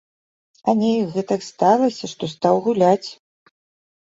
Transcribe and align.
А 0.71 0.73
неяк 0.79 1.09
гэтак 1.17 1.41
сталася, 1.49 2.05
што 2.15 2.23
стаў 2.33 2.55
гуляць. 2.69 3.09